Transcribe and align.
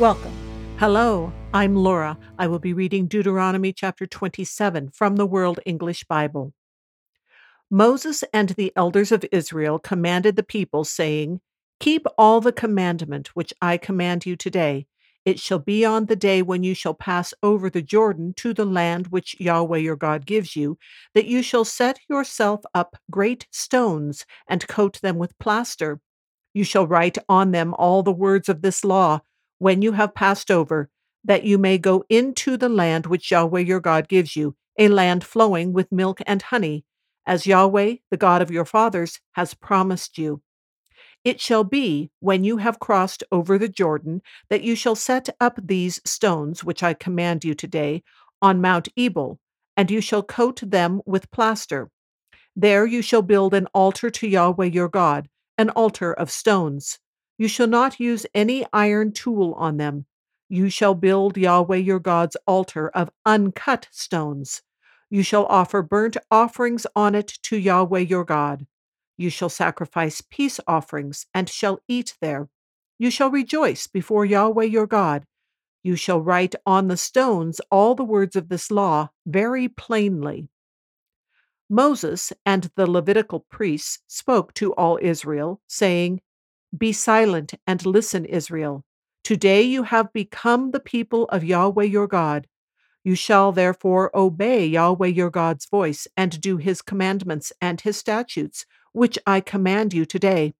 Welcome. 0.00 0.32
Hello, 0.80 1.32
I'm 1.52 1.76
Laura. 1.76 2.18
I 2.36 2.48
will 2.48 2.58
be 2.58 2.72
reading 2.72 3.06
Deuteronomy 3.06 3.72
chapter 3.72 4.08
27 4.08 4.90
from 4.90 5.14
the 5.14 5.24
World 5.24 5.60
English 5.64 6.02
Bible. 6.02 6.52
Moses 7.70 8.24
and 8.32 8.48
the 8.48 8.72
elders 8.74 9.12
of 9.12 9.24
Israel 9.30 9.78
commanded 9.78 10.34
the 10.34 10.42
people, 10.42 10.82
saying, 10.82 11.40
Keep 11.78 12.08
all 12.18 12.40
the 12.40 12.50
commandment 12.50 13.28
which 13.36 13.54
I 13.62 13.76
command 13.76 14.26
you 14.26 14.34
today. 14.34 14.88
It 15.24 15.38
shall 15.38 15.60
be 15.60 15.84
on 15.84 16.06
the 16.06 16.16
day 16.16 16.42
when 16.42 16.64
you 16.64 16.74
shall 16.74 16.94
pass 16.94 17.32
over 17.40 17.70
the 17.70 17.80
Jordan 17.80 18.34
to 18.38 18.52
the 18.52 18.64
land 18.64 19.06
which 19.08 19.38
Yahweh 19.38 19.78
your 19.78 19.96
God 19.96 20.26
gives 20.26 20.56
you, 20.56 20.76
that 21.14 21.26
you 21.26 21.40
shall 21.40 21.64
set 21.64 22.00
yourself 22.10 22.62
up 22.74 22.96
great 23.12 23.46
stones 23.52 24.26
and 24.48 24.66
coat 24.66 25.00
them 25.02 25.18
with 25.18 25.38
plaster. 25.38 26.00
You 26.52 26.64
shall 26.64 26.88
write 26.88 27.16
on 27.28 27.52
them 27.52 27.74
all 27.74 28.02
the 28.02 28.10
words 28.10 28.48
of 28.48 28.60
this 28.60 28.82
law 28.82 29.20
when 29.64 29.80
you 29.80 29.92
have 29.92 30.14
passed 30.14 30.50
over, 30.50 30.90
that 31.24 31.44
you 31.44 31.56
may 31.56 31.78
go 31.78 32.04
into 32.10 32.58
the 32.58 32.68
land 32.68 33.06
which 33.06 33.30
Yahweh 33.30 33.60
your 33.60 33.80
God 33.80 34.08
gives 34.08 34.36
you, 34.36 34.54
a 34.78 34.88
land 34.88 35.24
flowing 35.24 35.72
with 35.72 35.90
milk 35.90 36.20
and 36.26 36.42
honey, 36.42 36.84
as 37.24 37.46
Yahweh, 37.46 37.94
the 38.10 38.18
God 38.18 38.42
of 38.42 38.50
your 38.50 38.66
fathers, 38.66 39.20
has 39.32 39.54
promised 39.54 40.18
you. 40.18 40.42
It 41.24 41.40
shall 41.40 41.64
be, 41.64 42.10
when 42.20 42.44
you 42.44 42.58
have 42.58 42.78
crossed 42.78 43.24
over 43.32 43.56
the 43.56 43.70
Jordan, 43.70 44.20
that 44.50 44.62
you 44.62 44.76
shall 44.76 44.94
set 44.94 45.30
up 45.40 45.58
these 45.62 45.98
stones, 46.04 46.62
which 46.62 46.82
I 46.82 46.92
command 46.92 47.42
you 47.42 47.54
today, 47.54 48.02
on 48.42 48.60
Mount 48.60 48.88
Ebal, 48.98 49.40
and 49.78 49.90
you 49.90 50.02
shall 50.02 50.22
coat 50.22 50.60
them 50.62 51.00
with 51.06 51.30
plaster. 51.30 51.90
There 52.54 52.84
you 52.84 53.00
shall 53.00 53.22
build 53.22 53.54
an 53.54 53.68
altar 53.72 54.10
to 54.10 54.28
Yahweh 54.28 54.66
your 54.66 54.90
God, 54.90 55.30
an 55.56 55.70
altar 55.70 56.12
of 56.12 56.30
stones. 56.30 56.98
You 57.36 57.48
shall 57.48 57.66
not 57.66 57.98
use 57.98 58.26
any 58.34 58.64
iron 58.72 59.12
tool 59.12 59.54
on 59.54 59.76
them. 59.76 60.06
You 60.48 60.68
shall 60.70 60.94
build 60.94 61.36
Yahweh 61.36 61.78
your 61.78 61.98
God's 61.98 62.36
altar 62.46 62.88
of 62.90 63.10
uncut 63.26 63.88
stones. 63.90 64.62
You 65.10 65.22
shall 65.22 65.46
offer 65.46 65.82
burnt 65.82 66.16
offerings 66.30 66.86
on 66.94 67.14
it 67.14 67.28
to 67.42 67.56
Yahweh 67.56 68.00
your 68.00 68.24
God. 68.24 68.66
You 69.16 69.30
shall 69.30 69.48
sacrifice 69.48 70.20
peace 70.20 70.60
offerings 70.66 71.26
and 71.34 71.48
shall 71.48 71.78
eat 71.88 72.16
there. 72.20 72.48
You 72.98 73.10
shall 73.10 73.30
rejoice 73.30 73.86
before 73.86 74.24
Yahweh 74.24 74.64
your 74.64 74.86
God. 74.86 75.24
You 75.82 75.96
shall 75.96 76.20
write 76.20 76.54
on 76.64 76.88
the 76.88 76.96
stones 76.96 77.60
all 77.70 77.94
the 77.94 78.04
words 78.04 78.36
of 78.36 78.48
this 78.48 78.70
law 78.70 79.10
very 79.26 79.68
plainly. 79.68 80.48
Moses 81.68 82.32
and 82.46 82.70
the 82.76 82.90
Levitical 82.90 83.40
priests 83.50 84.00
spoke 84.06 84.54
to 84.54 84.72
all 84.74 84.98
Israel, 85.02 85.60
saying, 85.66 86.20
be 86.76 86.92
silent 86.92 87.54
and 87.66 87.84
listen, 87.86 88.24
Israel. 88.24 88.84
Today 89.22 89.62
you 89.62 89.84
have 89.84 90.12
become 90.12 90.70
the 90.70 90.80
people 90.80 91.24
of 91.26 91.44
Yahweh 91.44 91.84
your 91.84 92.06
God. 92.06 92.46
You 93.04 93.14
shall 93.14 93.52
therefore 93.52 94.10
obey 94.14 94.66
Yahweh 94.66 95.08
your 95.08 95.30
God's 95.30 95.66
voice 95.66 96.06
and 96.16 96.40
do 96.40 96.56
his 96.56 96.82
commandments 96.82 97.52
and 97.60 97.80
his 97.80 97.96
statutes, 97.96 98.66
which 98.92 99.18
I 99.26 99.40
command 99.40 99.92
you 99.92 100.04
today. 100.04 100.54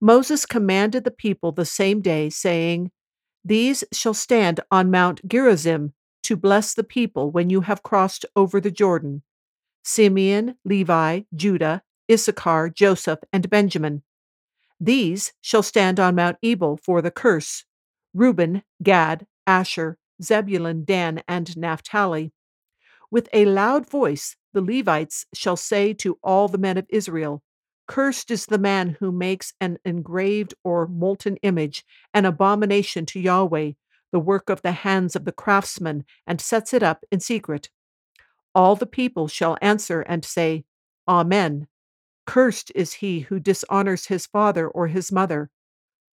Moses 0.00 0.44
commanded 0.44 1.04
the 1.04 1.10
people 1.10 1.52
the 1.52 1.64
same 1.64 2.00
day, 2.00 2.28
saying, 2.28 2.90
These 3.44 3.84
shall 3.92 4.14
stand 4.14 4.60
on 4.70 4.90
Mount 4.90 5.26
Gerizim 5.26 5.94
to 6.24 6.36
bless 6.36 6.74
the 6.74 6.84
people 6.84 7.30
when 7.30 7.50
you 7.50 7.62
have 7.62 7.82
crossed 7.82 8.26
over 8.34 8.60
the 8.60 8.70
Jordan 8.70 9.22
Simeon, 9.84 10.56
Levi, 10.64 11.20
Judah, 11.34 11.82
Issachar, 12.10 12.70
Joseph, 12.70 13.20
and 13.32 13.48
Benjamin. 13.48 14.02
These 14.80 15.32
shall 15.40 15.62
stand 15.62 16.00
on 16.00 16.14
Mount 16.14 16.38
Ebal 16.42 16.78
for 16.82 17.02
the 17.02 17.10
curse 17.10 17.64
Reuben, 18.14 18.62
Gad, 18.82 19.26
Asher, 19.46 19.98
Zebulun, 20.22 20.84
Dan, 20.84 21.22
and 21.28 21.56
Naphtali. 21.56 22.32
With 23.10 23.28
a 23.32 23.44
loud 23.46 23.88
voice, 23.88 24.36
the 24.52 24.60
Levites 24.60 25.26
shall 25.34 25.56
say 25.56 25.92
to 25.94 26.18
all 26.22 26.48
the 26.48 26.58
men 26.58 26.76
of 26.76 26.86
Israel, 26.88 27.42
Cursed 27.86 28.30
is 28.30 28.46
the 28.46 28.58
man 28.58 28.96
who 29.00 29.12
makes 29.12 29.52
an 29.60 29.78
engraved 29.84 30.54
or 30.64 30.88
molten 30.88 31.36
image, 31.42 31.84
an 32.12 32.24
abomination 32.24 33.06
to 33.06 33.20
Yahweh, 33.20 33.72
the 34.12 34.18
work 34.18 34.50
of 34.50 34.62
the 34.62 34.72
hands 34.72 35.14
of 35.14 35.24
the 35.24 35.32
craftsman, 35.32 36.04
and 36.26 36.40
sets 36.40 36.74
it 36.74 36.82
up 36.82 37.04
in 37.12 37.20
secret. 37.20 37.70
All 38.54 38.74
the 38.76 38.86
people 38.86 39.28
shall 39.28 39.56
answer 39.62 40.00
and 40.00 40.24
say, 40.24 40.64
Amen. 41.06 41.68
Cursed 42.26 42.72
is 42.74 42.94
he 42.94 43.20
who 43.20 43.38
dishonors 43.38 44.06
his 44.06 44.26
father 44.26 44.68
or 44.68 44.88
his 44.88 45.12
mother. 45.12 45.48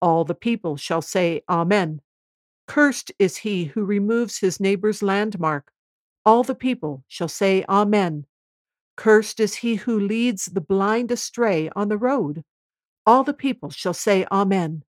All 0.00 0.24
the 0.24 0.34
people 0.34 0.76
shall 0.76 1.02
say, 1.02 1.42
Amen. 1.48 2.00
Cursed 2.66 3.12
is 3.18 3.38
he 3.38 3.66
who 3.66 3.84
removes 3.84 4.38
his 4.38 4.60
neighbor's 4.60 5.02
landmark. 5.02 5.72
All 6.24 6.42
the 6.42 6.54
people 6.54 7.04
shall 7.08 7.28
say, 7.28 7.64
Amen. 7.68 8.26
Cursed 8.96 9.38
is 9.38 9.56
he 9.56 9.76
who 9.76 9.98
leads 9.98 10.46
the 10.46 10.60
blind 10.60 11.10
astray 11.10 11.70
on 11.76 11.88
the 11.88 11.98
road. 11.98 12.42
All 13.06 13.22
the 13.22 13.34
people 13.34 13.70
shall 13.70 13.94
say, 13.94 14.26
Amen. 14.32 14.84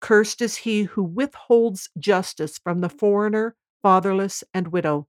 Cursed 0.00 0.40
is 0.42 0.56
he 0.58 0.84
who 0.84 1.02
withholds 1.02 1.88
justice 1.98 2.58
from 2.58 2.80
the 2.80 2.88
foreigner, 2.88 3.56
fatherless, 3.82 4.44
and 4.54 4.68
widow. 4.68 5.08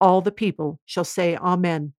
All 0.00 0.20
the 0.20 0.32
people 0.32 0.80
shall 0.84 1.04
say, 1.04 1.36
Amen. 1.36 1.92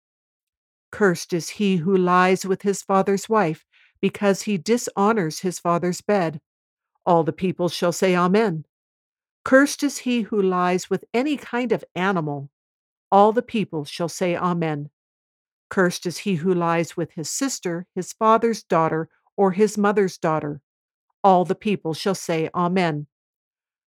Cursed 0.91 1.33
is 1.33 1.49
he 1.49 1.77
who 1.77 1.95
lies 1.95 2.45
with 2.45 2.61
his 2.63 2.81
father's 2.81 3.29
wife, 3.29 3.65
because 4.01 4.43
he 4.43 4.57
dishonors 4.57 5.39
his 5.39 5.59
father's 5.59 6.01
bed. 6.01 6.41
All 7.05 7.23
the 7.23 7.33
people 7.33 7.69
shall 7.69 7.91
say, 7.91 8.15
Amen. 8.15 8.65
Cursed 9.43 9.83
is 9.83 9.99
he 9.99 10.21
who 10.21 10.41
lies 10.41 10.89
with 10.89 11.05
any 11.13 11.37
kind 11.37 11.71
of 11.71 11.83
animal. 11.95 12.49
All 13.11 13.31
the 13.31 13.41
people 13.41 13.85
shall 13.85 14.09
say, 14.09 14.35
Amen. 14.35 14.89
Cursed 15.69 16.05
is 16.05 16.19
he 16.19 16.35
who 16.35 16.53
lies 16.53 16.97
with 16.97 17.13
his 17.13 17.29
sister, 17.29 17.87
his 17.95 18.13
father's 18.13 18.61
daughter, 18.61 19.09
or 19.37 19.51
his 19.51 19.77
mother's 19.77 20.17
daughter. 20.17 20.61
All 21.23 21.45
the 21.45 21.55
people 21.55 21.93
shall 21.93 22.15
say, 22.15 22.49
Amen. 22.53 23.07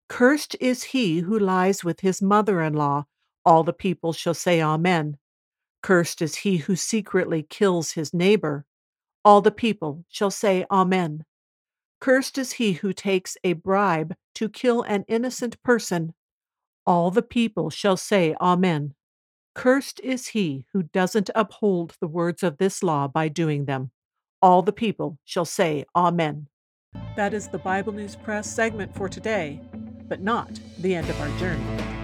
Cursed 0.09 0.55
is 0.59 0.83
he 0.83 1.19
who 1.19 1.39
lies 1.39 1.83
with 1.83 2.01
his 2.01 2.21
mother 2.21 2.61
in 2.61 2.73
law. 2.73 3.05
All 3.45 3.63
the 3.63 3.73
people 3.73 4.11
shall 4.13 4.33
say, 4.33 4.61
Amen. 4.61 5.17
Cursed 5.81 6.22
is 6.22 6.38
he 6.38 6.57
who 6.57 6.75
secretly 6.75 7.44
kills 7.44 7.94
his 7.94 8.13
neighbor. 8.13 8.66
All 9.23 9.41
the 9.41 9.51
people 9.51 10.06
shall 10.09 10.31
say, 10.31 10.66
Amen. 10.72 11.25
Cursed 12.01 12.38
is 12.38 12.53
he 12.53 12.73
who 12.73 12.94
takes 12.94 13.38
a 13.44 13.53
bribe 13.53 14.16
to 14.35 14.50
kill 14.50 14.81
an 14.84 15.06
innocent 15.07 15.62
person. 15.63 16.13
All 16.85 17.12
the 17.12 17.22
people 17.22 17.69
shall 17.69 17.97
say, 17.97 18.35
Amen. 18.39 18.94
Cursed 19.56 20.00
is 20.01 20.29
he 20.29 20.66
who 20.72 20.84
doesn't 20.84 21.29
uphold 21.35 21.95
the 22.00 22.07
words 22.07 22.44
of 22.44 22.57
this 22.57 22.81
law 22.81 23.07
by 23.07 23.28
doing 23.28 23.66
them. 23.66 23.91
All 24.41 24.62
the 24.62 24.72
people 24.72 25.18
shall 25.25 25.45
say, 25.45 25.85
Amen. 25.95 26.47
That 27.16 27.34
is 27.34 27.50
the 27.50 27.57
Bible 27.57 27.94
News 27.94 28.15
Press 28.15 28.50
segment 28.50 28.95
for 28.95 29.09
today, 29.09 29.59
but 30.07 30.21
not 30.21 30.59
the 30.80 30.95
end 30.95 31.09
of 31.09 31.19
our 31.19 31.38
journey. 31.38 31.99